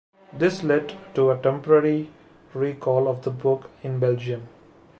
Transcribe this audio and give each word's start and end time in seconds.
This 0.33 0.63
led 0.63 0.97
to 1.13 1.29
a 1.29 1.37
temporary 1.37 2.09
recall 2.55 3.07
of 3.07 3.21
the 3.21 3.29
book 3.29 3.69
in 3.83 3.99
Belgium. 3.99 4.47